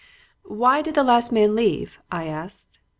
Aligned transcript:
"'Why 0.43 0.81
did 0.81 0.95
the 0.95 1.03
last 1.03 1.31
man 1.31 1.53
leave?' 1.55 1.99
I 2.11 2.25
asked. 2.25 2.79